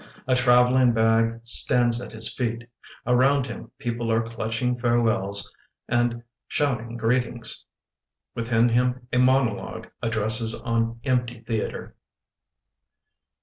A 0.25 0.33
traveling 0.33 0.93
bag 0.93 1.39
stands 1.43 2.01
at 2.01 2.11
his 2.11 2.33
feet. 2.33 2.67
Around 3.05 3.45
hint 3.45 3.77
people 3.77 4.11
are 4.11 4.23
clutching 4.27 4.79
farewells 4.79 5.53
and 5.87 6.23
shouting 6.47 6.97
greet 6.97 7.23
ings. 7.27 7.63
Within 8.33 8.69
him 8.69 9.07
a 9.13 9.19
monologue 9.19 9.91
addresses 10.01 10.55
an 10.65 10.99
empty 11.03 11.41
theatre. 11.41 11.95